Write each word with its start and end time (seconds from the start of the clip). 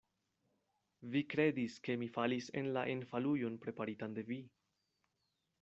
Vi 1.15 1.21
kredis, 1.33 1.75
ke 1.89 1.97
mi 2.05 2.09
falis 2.17 2.49
en 2.63 2.71
la 2.79 2.85
enfalujon 2.97 3.63
preparitan 3.67 4.19
de 4.21 4.29
vi. 4.33 4.43